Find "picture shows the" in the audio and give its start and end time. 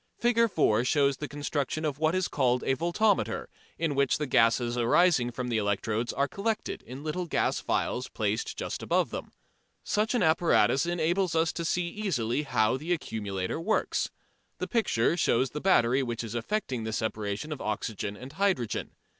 14.67-15.61